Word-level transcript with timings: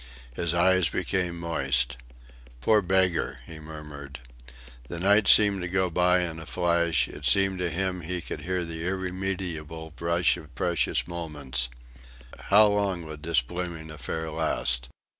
His 0.33 0.55
eyes 0.55 0.89
became 0.89 1.39
moist. 1.39 1.95
"Poor 2.59 2.81
beggar," 2.81 3.41
he 3.45 3.59
murmured. 3.59 4.19
The 4.87 4.99
night 4.99 5.27
seemed 5.27 5.61
to 5.61 5.67
go 5.67 5.91
by 5.91 6.21
in 6.21 6.39
a 6.39 6.47
flash; 6.47 7.07
it 7.07 7.23
seemed 7.23 7.59
to 7.59 7.69
him 7.69 8.01
he 8.01 8.19
could 8.19 8.41
hear 8.41 8.65
the 8.65 8.83
irremediable 8.83 9.93
rush 9.99 10.37
of 10.37 10.55
precious 10.55 11.07
minutes. 11.07 11.69
How 12.45 12.65
long 12.65 13.05
would 13.05 13.21
this 13.21 13.41
blooming 13.41 13.91
affair 13.91 14.31
last? 14.31 14.89